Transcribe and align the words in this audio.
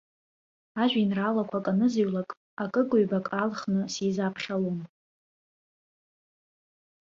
Ажәеинраалақәак 0.81 1.65
анызыҩлак, 1.71 2.29
акык-ҩбак 2.63 3.25
аалхны 3.39 3.81
сизаԥхьалон. 3.93 4.79